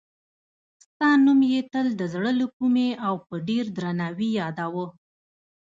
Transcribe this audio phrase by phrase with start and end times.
[0.83, 4.85] ستا نوم یې تل د زړه له کومې او په ډېر درناوي یادوه.